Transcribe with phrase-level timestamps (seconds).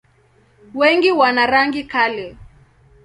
[0.73, 2.27] Wengi wana rangi kali.